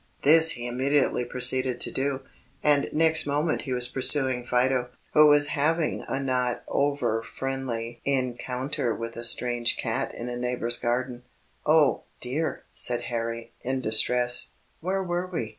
[0.23, 2.21] This he immediately proceeded to do,
[2.63, 8.95] and next moment he was pursuing Fido, who was having a not over friendly encounter
[8.95, 11.21] with a strange cat in a neighbor's garden.
[11.67, 14.47] "Oh, dear," said Harry, in distress,
[14.79, 15.49] "where were we?